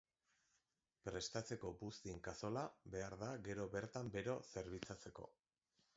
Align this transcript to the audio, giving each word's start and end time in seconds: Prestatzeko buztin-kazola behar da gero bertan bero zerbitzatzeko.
Prestatzeko 1.09 1.71
buztin-kazola 1.83 2.65
behar 2.97 3.17
da 3.25 3.31
gero 3.49 3.69
bertan 3.79 4.13
bero 4.19 4.39
zerbitzatzeko. 4.55 5.29